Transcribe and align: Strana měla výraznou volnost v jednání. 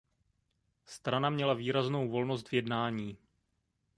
Strana 0.85 1.29
měla 1.29 1.53
výraznou 1.53 2.09
volnost 2.09 2.47
v 2.49 2.53
jednání. 2.53 3.17